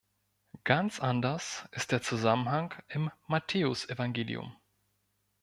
Ganz 0.63 0.99
anders 0.99 1.67
ist 1.73 1.91
der 1.91 2.01
Zusammenhang 2.01 2.73
im 2.87 3.11
Matthäusevangelium. 3.27 4.57